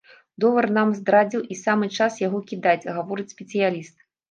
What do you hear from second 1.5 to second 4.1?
і самы час яго кідаць, гаворыць спецыяліст.